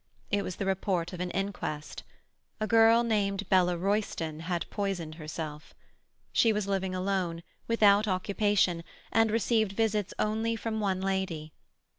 It 0.31 0.41
was 0.43 0.55
the 0.55 0.65
report 0.65 1.13
of 1.13 1.19
an 1.19 1.29
inquest. 1.29 2.01
A 2.59 2.65
girl 2.65 3.03
named 3.03 3.47
Bella 3.49 3.77
Royston 3.77 4.39
had 4.39 4.67
poisoned 4.71 5.13
herself. 5.21 5.75
She 6.33 6.51
was 6.51 6.65
living 6.65 6.95
alone, 6.95 7.43
without 7.67 8.07
occupation, 8.07 8.83
and 9.11 9.29
received 9.29 9.73
visits 9.73 10.11
only 10.17 10.55
from 10.55 10.79
one 10.79 11.01
lady. 11.01 11.53